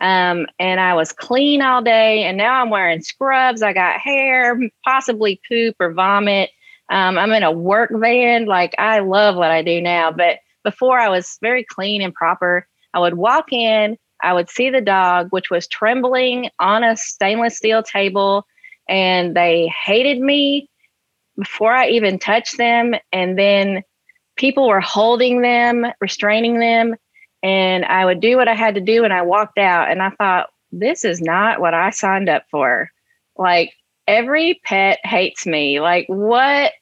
[0.00, 3.62] um, and I was clean all day, and now I'm wearing scrubs.
[3.62, 6.50] I got hair, possibly poop or vomit.
[6.90, 8.46] Um, I'm in a work van.
[8.46, 12.66] Like I love what I do now, but before I was very clean and proper.
[12.94, 17.56] I would walk in, I would see the dog, which was trembling on a stainless
[17.56, 18.46] steel table,
[18.88, 20.68] and they hated me
[21.36, 22.94] before I even touched them.
[23.12, 23.82] And then
[24.36, 26.96] people were holding them, restraining them,
[27.42, 30.10] and I would do what I had to do and I walked out and I
[30.10, 32.90] thought this is not what I signed up for.
[33.36, 33.72] Like
[34.06, 35.80] every pet hates me.
[35.80, 36.72] Like what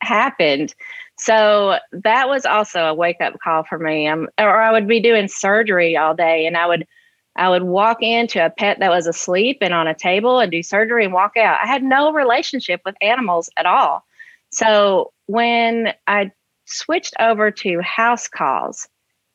[0.00, 0.74] happened?
[1.18, 4.08] So that was also a wake up call for me.
[4.08, 6.86] Um, or I would be doing surgery all day and I would
[7.34, 10.62] I would walk into a pet that was asleep and on a table and do
[10.62, 11.60] surgery and walk out.
[11.62, 14.04] I had no relationship with animals at all.
[14.50, 16.30] So when I
[16.66, 18.86] switched over to house calls,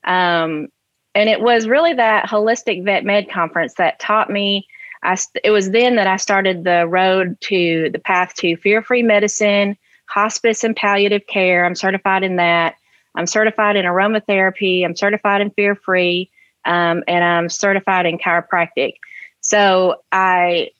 [0.07, 0.69] um,
[1.13, 4.67] and it was really that holistic vet med conference that taught me.
[5.03, 9.03] I, it was then that I started the road to the path to fear free
[9.03, 11.65] medicine, hospice, and palliative care.
[11.65, 12.75] I'm certified in that.
[13.13, 14.85] I'm certified in aromatherapy.
[14.85, 16.31] I'm certified in fear free,
[16.65, 18.93] um, and I'm certified in chiropractic.
[19.41, 20.71] So I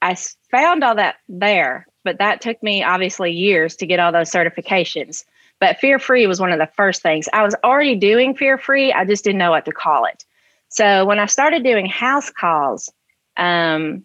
[0.00, 0.16] I
[0.50, 5.24] found all that there, but that took me obviously years to get all those certifications.
[5.60, 7.28] But fear free was one of the first things.
[7.32, 10.24] I was already doing fear free, I just didn't know what to call it.
[10.68, 12.92] So when I started doing house calls,
[13.36, 14.04] um,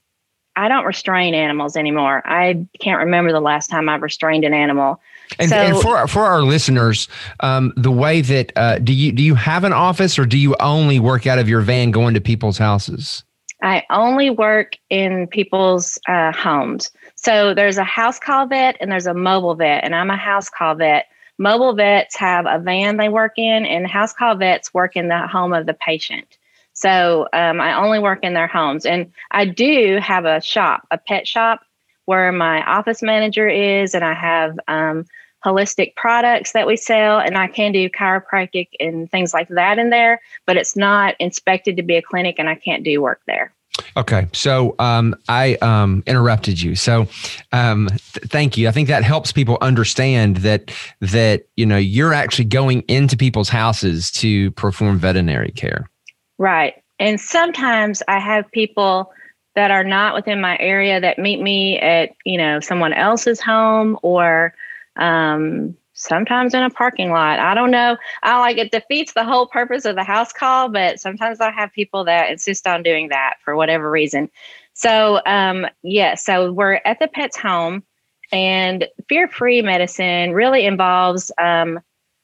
[0.56, 2.22] I don't restrain animals anymore.
[2.26, 5.02] I can't remember the last time I've restrained an animal.
[5.40, 7.08] And, so, and for for our listeners,
[7.40, 10.56] um, the way that uh, do you do you have an office or do you
[10.60, 13.24] only work out of your van going to people's houses?
[13.64, 16.92] I only work in people's uh, homes.
[17.16, 20.50] So there's a house call vet and there's a mobile vet, and I'm a house
[20.50, 21.08] call vet.
[21.44, 25.28] Mobile vets have a van they work in, and house call vets work in the
[25.28, 26.38] home of the patient.
[26.72, 28.86] So um, I only work in their homes.
[28.86, 31.60] And I do have a shop, a pet shop,
[32.06, 35.06] where my office manager is, and I have um,
[35.46, 39.90] holistic products that we sell, and I can do chiropractic and things like that in
[39.90, 43.54] there, but it's not inspected to be a clinic, and I can't do work there.
[43.98, 46.76] Okay, so um, I um, interrupted you.
[46.76, 47.08] So
[47.52, 48.68] um, th- thank you.
[48.68, 53.50] I think that helps people understand that that you know you're actually going into people's
[53.50, 55.90] houses to perform veterinary care.
[56.38, 59.12] Right, and sometimes I have people
[59.56, 63.98] that are not within my area that meet me at you know someone else's home
[64.04, 64.54] or
[64.98, 67.40] um, sometimes in a parking lot.
[67.40, 67.98] I don't know.
[68.22, 71.72] I like it defeats the whole purpose of the house call, but sometimes I have
[71.74, 74.30] people that insist on doing that for whatever reason.
[74.74, 77.84] So, um, yeah, so we're at the pet's home,
[78.32, 81.32] and fear free medicine really involves.
[81.40, 81.80] Um,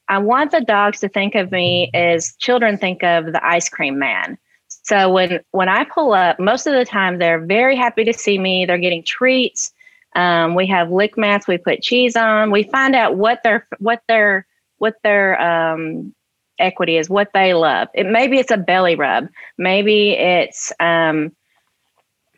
[0.08, 3.98] I want the dogs to think of me as children think of the ice cream
[3.98, 4.36] man.
[4.82, 8.38] So when when I pull up, most of the time they're very happy to see
[8.38, 8.66] me.
[8.66, 9.72] They're getting treats.
[10.14, 11.46] Um, we have lick mats.
[11.46, 12.50] We put cheese on.
[12.50, 14.46] We find out what their what their
[14.78, 16.14] what their um,
[16.58, 17.88] equity is, what they love.
[17.94, 21.32] It maybe it's a belly rub, maybe it's um,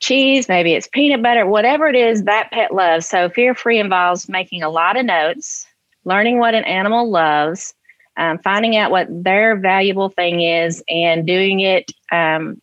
[0.01, 3.07] cheese, maybe it's peanut butter, whatever it is that pet loves.
[3.07, 5.67] So fear free involves making a lot of notes,
[6.05, 7.75] learning what an animal loves,
[8.17, 11.91] um, finding out what their valuable thing is, and doing it.
[12.11, 12.61] Um,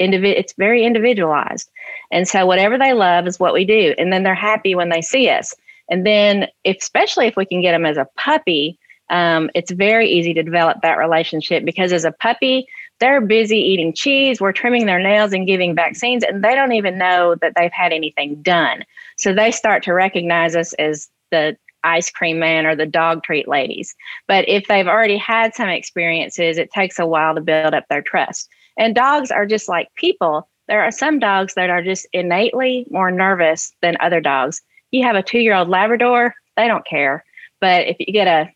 [0.00, 1.70] individ- it's very individualized.
[2.10, 3.94] And so whatever they love is what we do.
[3.98, 5.54] And then they're happy when they see us.
[5.90, 8.78] And then, especially if we can get them as a puppy,
[9.10, 12.66] um, it's very easy to develop that relationship because as a puppy,
[13.00, 16.98] they're busy eating cheese, we're trimming their nails and giving vaccines, and they don't even
[16.98, 18.84] know that they've had anything done.
[19.16, 23.46] So they start to recognize us as the ice cream man or the dog treat
[23.46, 23.94] ladies.
[24.26, 28.02] But if they've already had some experiences, it takes a while to build up their
[28.02, 28.48] trust.
[28.76, 33.10] And dogs are just like people there are some dogs that are just innately more
[33.10, 34.62] nervous than other dogs.
[34.90, 37.24] You have a two year old Labrador, they don't care.
[37.60, 38.50] But if you get a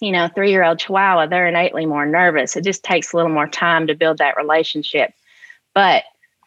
[0.00, 2.56] you know, three year old Chihuahua, they're innately more nervous.
[2.56, 5.12] It just takes a little more time to build that relationship.
[5.74, 6.04] But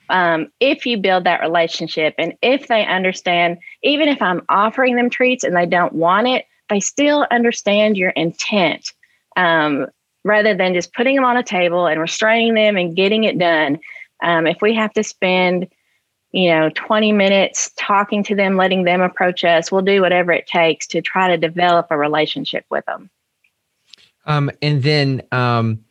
[0.09, 5.09] um, if you build that relationship and if they understand, even if I'm offering them
[5.09, 8.93] treats and they don't want it, they still understand your intent
[9.35, 9.87] um,
[10.23, 13.79] rather than just putting them on a table and restraining them and getting it done.
[14.21, 15.67] Um, if we have to spend,
[16.31, 20.47] you know, 20 minutes talking to them, letting them approach us, we'll do whatever it
[20.47, 23.09] takes to try to develop a relationship with them.
[24.25, 25.83] Um, and then, um,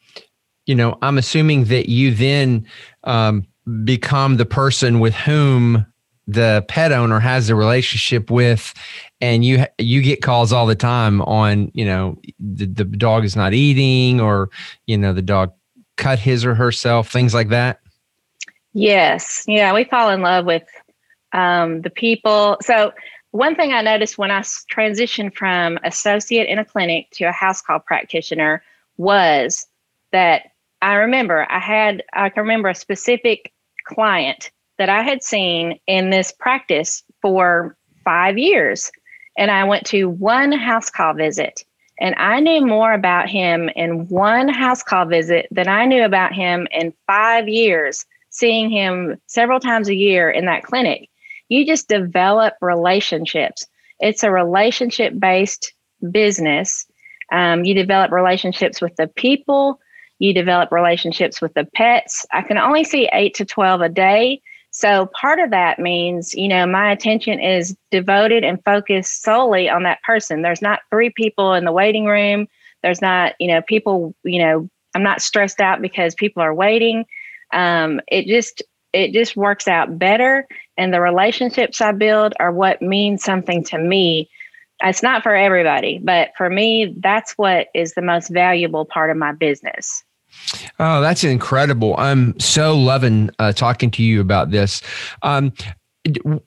[0.66, 2.66] you know, I'm assuming that you then
[3.04, 3.46] um,
[3.84, 5.86] become the person with whom
[6.28, 8.74] the pet owner has a relationship with
[9.20, 13.34] and you you get calls all the time on you know the, the dog is
[13.34, 14.50] not eating or
[14.86, 15.52] you know the dog
[15.96, 17.80] cut his or herself things like that
[18.78, 19.44] Yes.
[19.48, 19.74] Yeah.
[19.74, 20.62] We fall in love with
[21.32, 22.58] um, the people.
[22.62, 22.92] So,
[23.32, 27.60] one thing I noticed when I transitioned from associate in a clinic to a house
[27.60, 28.62] call practitioner
[28.96, 29.66] was
[30.12, 33.52] that I remember I had, I can remember a specific
[33.84, 38.90] client that I had seen in this practice for five years.
[39.36, 41.64] And I went to one house call visit
[42.00, 46.32] and I knew more about him in one house call visit than I knew about
[46.32, 48.06] him in five years
[48.38, 51.08] seeing him several times a year in that clinic,
[51.48, 53.66] you just develop relationships.
[54.00, 55.72] It's a relationship based
[56.10, 56.86] business.
[57.32, 59.80] Um, you develop relationships with the people,
[60.18, 62.24] you develop relationships with the pets.
[62.32, 64.40] I can only see eight to 12 a day.
[64.70, 69.82] So part of that means, you know, my attention is devoted and focused solely on
[69.82, 70.42] that person.
[70.42, 72.46] There's not three people in the waiting room.
[72.82, 77.04] There's not, you know, people, you know, I'm not stressed out because people are waiting
[77.52, 82.80] um, it just it just works out better and the relationships i build are what
[82.80, 84.30] means something to me
[84.82, 89.16] it's not for everybody but for me that's what is the most valuable part of
[89.16, 90.02] my business
[90.78, 91.94] Oh, that's incredible.
[91.98, 94.82] I'm so loving uh, talking to you about this.
[95.22, 95.52] Um,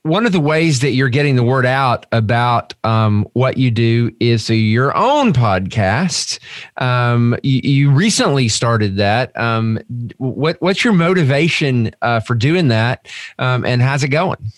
[0.03, 4.11] one of the ways that you're getting the word out about um, what you do
[4.19, 6.39] is through your own podcast.
[6.77, 9.37] Um, you, you, recently started that.
[9.37, 9.79] Um,
[10.17, 13.07] what, what's your motivation uh, for doing that,
[13.39, 14.51] um, and how's it going?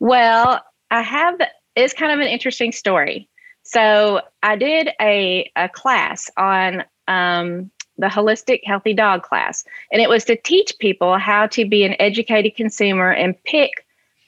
[0.00, 1.40] Well, I have.
[1.76, 3.28] It's kind of an interesting story.
[3.62, 10.08] So I did a a class on um, the holistic healthy dog class and it
[10.08, 13.83] was to teach people how to be an educated consumer and pick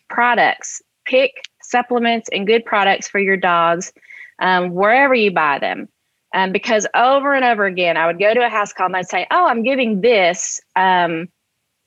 [0.09, 0.83] products.
[1.05, 1.33] Pick
[1.63, 3.93] supplements and good products for your dogs
[4.41, 5.89] um, wherever you buy them.
[6.35, 9.09] Um, because over and over again i would go to a house call and i'd
[9.09, 11.29] say oh i'm giving this um,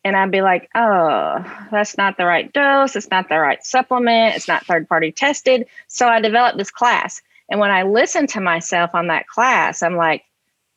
[0.03, 2.95] and i'd be like oh that's not the right dose.
[2.95, 4.37] It's not the right supplement.
[4.37, 5.67] It's not third party tested.
[5.87, 7.21] So i developed this class.
[7.49, 10.23] And when i listen to myself on that class i'm like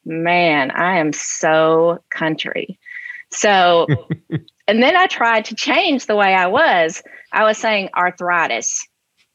[0.05, 2.79] man, I am so country.
[3.31, 3.87] So,
[4.69, 7.03] and then I tried to change the way I was.
[7.33, 8.87] I was saying arthritis,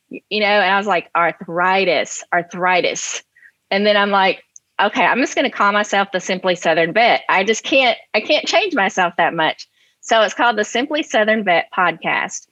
[0.10, 3.24] you know, and I was like, arthritis, arthritis.
[3.70, 4.44] And then I'm like,
[4.82, 7.24] okay, I'm just going to call myself the Simply Southern Vet.
[7.30, 9.68] I just can't, I can't change myself that much.
[10.02, 12.48] So it's called the Simply Southern Vet podcast.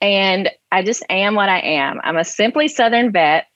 [0.00, 2.00] And I just am what I am.
[2.04, 3.46] I'm a Simply Southern Vet.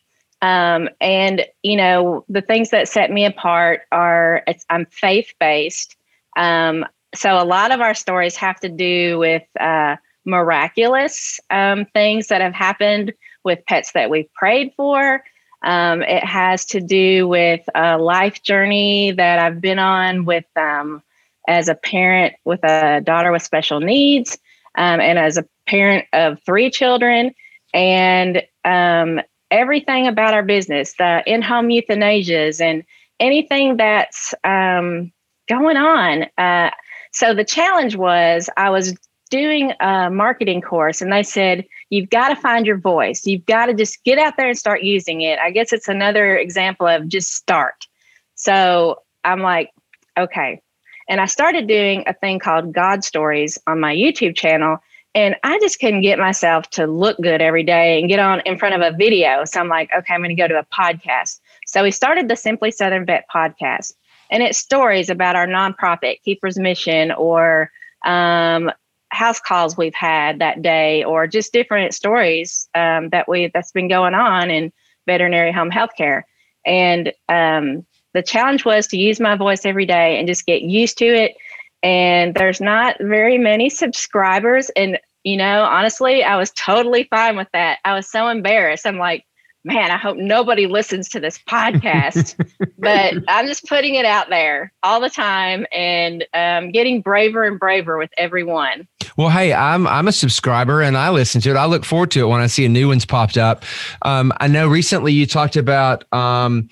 [0.43, 5.97] Um, and you know, the things that set me apart are I'm faith based.
[6.37, 6.85] Um,
[7.15, 12.41] so a lot of our stories have to do with uh, miraculous um, things that
[12.41, 13.13] have happened
[13.45, 15.23] with pets that we've prayed for.
[15.65, 21.03] Um, it has to do with a life journey that I've been on with um,
[21.49, 24.39] as a parent with a daughter with special needs,
[24.77, 27.35] um, and as a parent of three children.
[27.73, 32.85] And um, everything about our business, the in home euthanasias, and
[33.21, 35.13] anything that's um,
[35.49, 36.27] going on.
[36.37, 36.71] Uh,
[37.15, 38.95] so the challenge was I was
[39.31, 43.27] doing a marketing course, and they said, You've got to find your voice.
[43.27, 45.39] You've got to just get out there and start using it.
[45.39, 47.87] I guess it's another example of just start.
[48.35, 49.71] So I'm like,
[50.19, 50.61] okay.
[51.09, 54.79] And I started doing a thing called God Stories on my YouTube channel.
[55.15, 58.59] And I just couldn't get myself to look good every day and get on in
[58.59, 59.45] front of a video.
[59.45, 61.39] So I'm like, okay, I'm going to go to a podcast.
[61.67, 63.95] So we started the Simply Southern Vet podcast,
[64.35, 67.71] and it's stories about our nonprofit Keeper's Mission or
[68.05, 68.71] um,
[69.09, 73.89] house calls we've had that day, or just different stories um, that we that's been
[73.89, 74.73] going on in
[75.07, 76.23] veterinary home healthcare.
[76.67, 80.99] And um, the challenge was to use my voice every day and just get used
[80.99, 81.37] to it
[81.85, 84.71] and there's not very many subscribers.
[84.75, 87.79] And, you know, honestly, I was totally fine with that.
[87.85, 88.87] I was so embarrassed.
[88.87, 89.27] I'm like,
[89.65, 92.37] man, I hope nobody listens to this podcast.
[92.79, 97.59] but I'm just putting it out there all the time and um, getting braver and
[97.59, 98.87] braver with everyone.
[99.17, 101.57] Well, hey, I'm I'm a subscriber and I listen to it.
[101.57, 103.65] I look forward to it when I see a new one's popped up.
[104.03, 106.69] Um, I know recently you talked about um,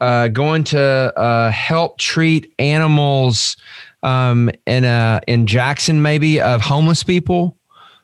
[0.00, 3.56] uh, going to uh, help treat animals
[4.02, 7.56] um, in uh, in Jackson, maybe of homeless people.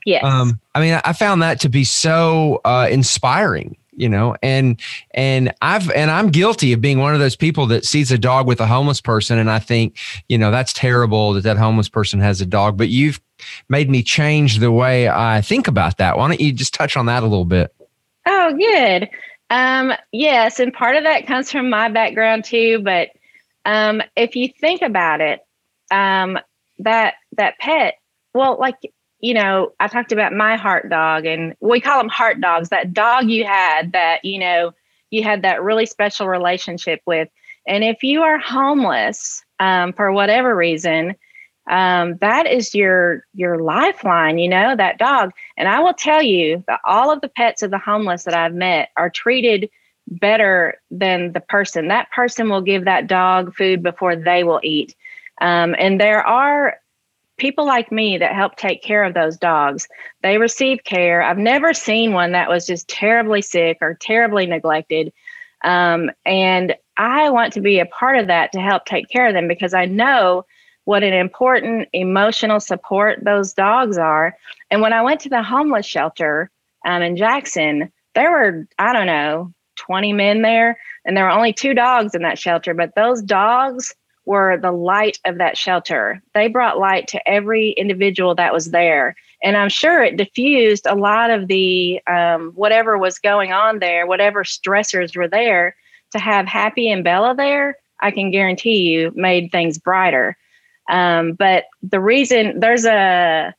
[0.04, 0.24] Yes.
[0.24, 4.80] Um, I mean, I found that to be so uh, inspiring you know and
[5.12, 8.46] and i've and i'm guilty of being one of those people that sees a dog
[8.46, 9.96] with a homeless person and i think
[10.28, 13.20] you know that's terrible that that homeless person has a dog but you've
[13.68, 16.16] made me change the way i think about that.
[16.16, 17.74] Why don't you just touch on that a little bit?
[18.24, 19.08] Oh good.
[19.50, 23.08] Um yes and part of that comes from my background too but
[23.66, 25.40] um if you think about it
[25.92, 26.38] um,
[26.78, 27.94] that that pet,
[28.34, 28.76] well, like
[29.22, 32.68] you know, I talked about my heart dog, and we call them heart dogs.
[32.68, 34.72] That dog you had that you know
[35.10, 37.28] you had that really special relationship with,
[37.66, 41.14] and if you are homeless um, for whatever reason,
[41.70, 44.38] um, that is your your lifeline.
[44.38, 47.70] You know that dog, and I will tell you that all of the pets of
[47.70, 49.70] the homeless that I've met are treated
[50.08, 51.88] better than the person.
[51.88, 54.96] That person will give that dog food before they will eat.
[55.40, 56.76] Um, and there are
[57.42, 59.88] people like me that help take care of those dogs.
[60.22, 61.20] They receive care.
[61.22, 65.12] I've never seen one that was just terribly sick or terribly neglected.
[65.64, 69.34] Um, and I want to be a part of that to help take care of
[69.34, 70.46] them because I know
[70.84, 74.36] what an important emotional support those dogs are.
[74.70, 76.48] And when I went to the homeless shelter
[76.86, 81.52] um, in Jackson, there were, I don't know, 20 men there, and there were only
[81.52, 83.92] two dogs in that shelter, but those dogs
[84.24, 86.22] were the light of that shelter.
[86.34, 89.16] They brought light to every individual that was there.
[89.42, 94.06] And I'm sure it diffused a lot of the um, whatever was going on there,
[94.06, 95.74] whatever stressors were there.
[96.12, 100.36] To have Happy and Bella there, I can guarantee you made things brighter.
[100.90, 103.54] Um, but the reason there's a,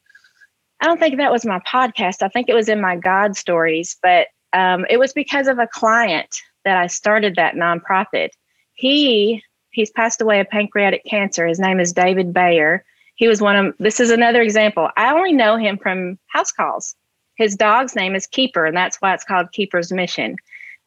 [0.79, 2.21] I don't think that was my podcast.
[2.21, 5.65] I think it was in my God stories, but um, it was because of a
[5.65, 6.29] client
[6.63, 8.29] that I started that nonprofit.
[8.75, 9.41] He
[9.73, 11.45] he's passed away of pancreatic cancer.
[11.45, 12.85] His name is David Bayer.
[13.15, 14.89] He was one of this is another example.
[14.97, 16.95] I only know him from house calls.
[17.35, 20.37] His dog's name is Keeper, and that's why it's called Keeper's Mission.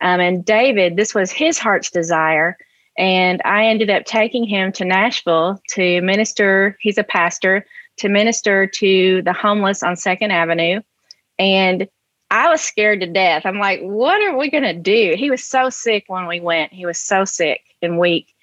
[0.01, 2.57] Um, and David, this was his heart's desire.
[2.99, 6.79] And I ended up taking him to Nashville to minister.
[6.81, 7.67] He's a pastor
[7.99, 10.81] to minister to the homeless on Second Avenue.
[11.39, 11.89] And
[12.31, 13.45] I was scared to death.
[13.45, 15.15] I'm like, what are we going to do?
[15.17, 16.73] He was so sick when we went.
[16.73, 18.35] He was so sick and weak.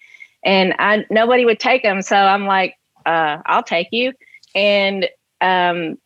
[0.46, 2.02] And I nobody would take them.
[2.02, 2.76] So I'm like,
[3.06, 4.14] uh, I'll take you.
[4.56, 5.10] And
[5.42, 5.98] um,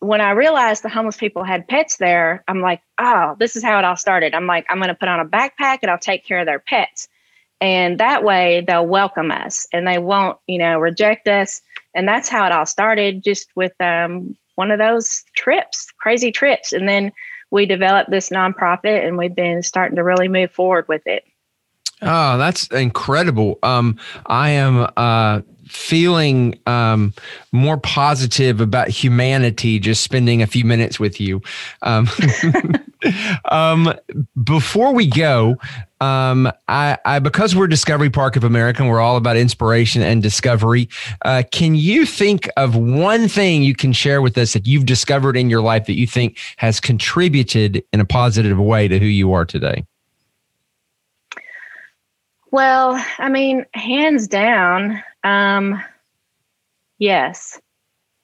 [0.00, 3.78] when I realized the homeless people had pets there, I'm like, oh, this is how
[3.78, 4.34] it all started.
[4.34, 6.58] I'm like, I'm going to put on a backpack and I'll take care of their
[6.58, 7.08] pets.
[7.60, 11.62] And that way they'll welcome us and they won't, you know, reject us.
[11.94, 16.72] And that's how it all started, just with um, one of those trips, crazy trips.
[16.72, 17.12] And then
[17.50, 21.24] we developed this nonprofit and we've been starting to really move forward with it.
[22.02, 23.58] Oh, that's incredible.
[23.62, 27.14] Um, I am uh, feeling um,
[27.52, 31.40] more positive about humanity just spending a few minutes with you.
[31.82, 32.08] Um,
[33.50, 33.94] um,
[34.42, 35.56] before we go,
[36.00, 40.22] um, I, I, because we're Discovery Park of America and we're all about inspiration and
[40.22, 40.88] discovery,
[41.24, 45.36] uh, can you think of one thing you can share with us that you've discovered
[45.36, 49.32] in your life that you think has contributed in a positive way to who you
[49.32, 49.84] are today?
[52.54, 55.82] Well, I mean, hands down, um,
[57.00, 57.60] yes.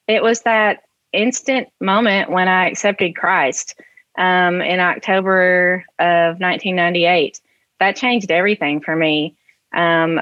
[0.06, 3.74] It was that instant moment when I accepted Christ
[4.16, 7.40] um, in October of 1998.
[7.80, 9.36] That changed everything for me
[9.74, 10.20] um,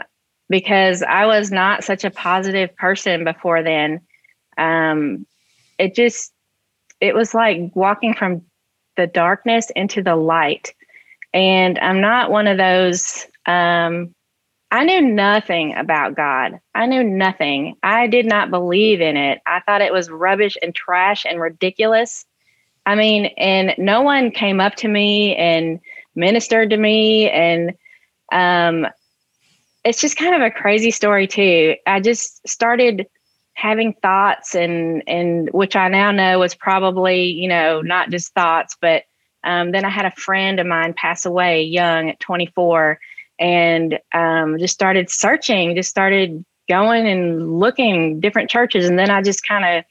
[0.49, 4.01] because I was not such a positive person before then.
[4.57, 5.27] Um,
[5.79, 6.33] it just,
[7.03, 8.41] it was like walking from
[8.97, 10.73] the darkness into the light.
[11.35, 14.15] And I'm not one of those um,
[14.71, 16.61] I knew nothing about God.
[16.75, 17.77] I knew nothing.
[17.83, 19.41] I did not believe in it.
[19.47, 22.27] I thought it was rubbish and trash and ridiculous.
[22.85, 25.81] I mean, and no one came up to me and
[26.15, 27.31] ministered to me.
[27.31, 27.75] And
[28.31, 28.87] um,
[29.85, 31.77] it's just kind of a crazy story, too.
[31.87, 33.07] I just started
[33.59, 38.77] having thoughts and and which I now know was probably you know not just thoughts
[38.81, 39.03] but
[39.43, 43.01] um, then I had a friend of mine pass away young at 24
[43.39, 48.89] and um, just started searching, just started going and looking different churches.
[48.89, 49.85] And then I just kind of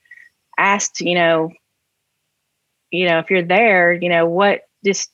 [0.58, 1.52] asked, you know,
[2.92, 5.10] you know, if you're there, you know, what just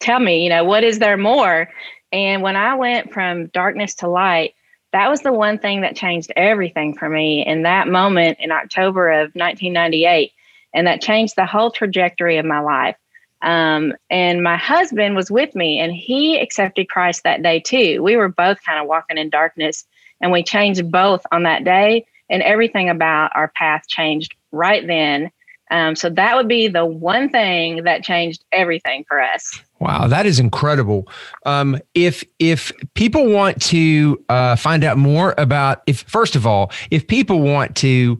[0.00, 1.68] tell me, you know, what is there more?
[2.12, 4.54] And when I went from darkness to light,
[4.92, 9.10] that was the one thing that changed everything for me in that moment in October
[9.10, 10.30] of 1998.
[10.72, 12.96] And that changed the whole trajectory of my life.
[13.44, 18.02] Um, and my husband was with me and he accepted Christ that day too.
[18.02, 19.84] We were both kind of walking in darkness
[20.20, 22.06] and we changed both on that day.
[22.30, 25.30] And everything about our path changed right then.
[25.70, 29.60] Um, so that would be the one thing that changed everything for us.
[29.78, 31.06] Wow, that is incredible.
[31.44, 36.70] Um, if if people want to uh, find out more about, if first of all,
[36.90, 38.18] if people want to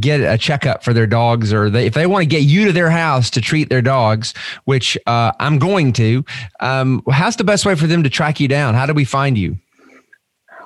[0.00, 2.72] get a checkup for their dogs or they, if they want to get you to
[2.72, 6.24] their house to treat their dogs, which uh, I'm going to,
[6.60, 8.74] um, how's the best way for them to track you down?
[8.74, 9.58] How do we find you?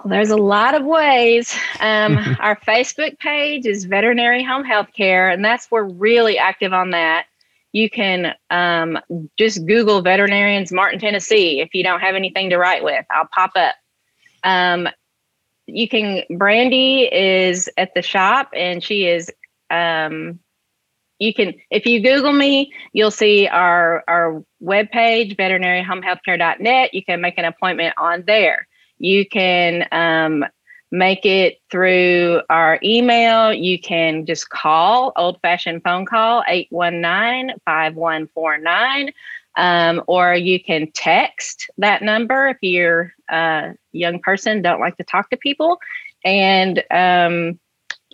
[0.05, 1.55] Well, there's a lot of ways.
[1.81, 6.91] Um, our Facebook page is Veterinary Home Health Care, and that's we're really active on
[6.91, 7.27] that.
[7.73, 8.99] You can um,
[9.37, 13.05] just Google veterinarians Martin, Tennessee if you don't have anything to write with.
[13.11, 13.75] I'll pop up.
[14.45, 14.89] Um,
[15.69, 19.31] you can brandy is at the shop and she is
[19.71, 20.39] um
[21.19, 27.39] you can if you google me you'll see our our webpage veterinaryhomehealthcare.net you can make
[27.39, 28.67] an appointment on there.
[28.99, 30.45] You can um,
[30.91, 33.53] make it through our email.
[33.53, 36.43] You can just call old fashioned phone call
[36.73, 39.13] 819-5149
[39.59, 45.05] um, or you can text that number if you're a young person, don't like to
[45.05, 45.79] talk to people.
[46.25, 47.59] And, um,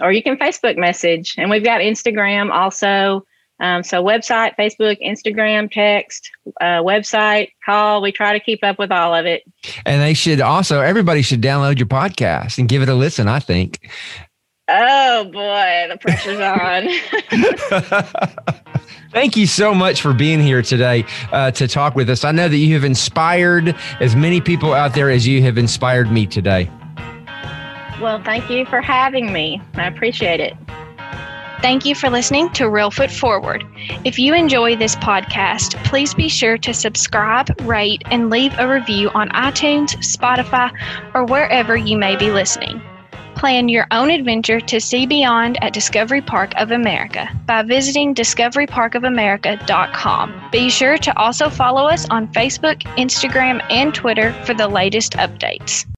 [0.00, 1.34] or you can Facebook message.
[1.36, 3.26] And we've got Instagram also.
[3.60, 6.30] Um, so website, Facebook, Instagram, text,
[6.60, 8.00] uh, website, call.
[8.00, 9.42] We try to keep up with all of it.
[9.84, 13.38] And they should also, everybody should download your podcast and give it a listen, I
[13.38, 13.90] think.
[14.66, 16.88] Oh boy, the pressure's on.
[19.10, 22.24] Thank you so much for being here today uh, to talk with us.
[22.24, 26.10] I know that you have inspired as many people out there as you have inspired
[26.10, 26.70] me today.
[28.00, 29.62] Well, thank you for having me.
[29.74, 30.54] I appreciate it.
[31.60, 33.64] Thank you for listening to Reelfoot Forward.
[34.04, 39.10] If you enjoy this podcast, please be sure to subscribe, rate, and leave a review
[39.10, 40.72] on iTunes, Spotify,
[41.14, 42.82] or wherever you may be listening.
[43.36, 50.48] Plan your own adventure to see beyond at Discovery Park of America by visiting discoveryparkofamerica.com.
[50.52, 55.84] Be sure to also follow us on Facebook, Instagram, and Twitter for the latest updates.